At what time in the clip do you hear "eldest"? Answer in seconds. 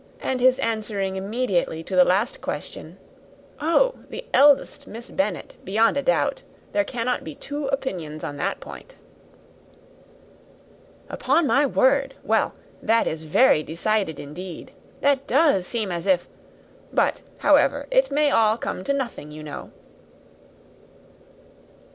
4.33-4.87